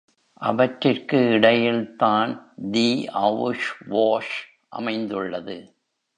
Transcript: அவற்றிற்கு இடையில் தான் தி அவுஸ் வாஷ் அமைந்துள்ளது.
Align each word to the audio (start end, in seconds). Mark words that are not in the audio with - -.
அவற்றிற்கு 0.41 1.29
இடையில் 1.29 1.95
தான் 1.95 2.31
தி 2.71 3.07
அவுஸ் 3.07 3.69
வாஷ் 3.85 4.35
அமைந்துள்ளது. 4.69 5.57